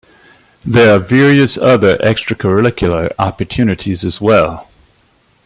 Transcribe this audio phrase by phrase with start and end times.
[0.65, 4.67] There are various other extracurricular opportunities as well.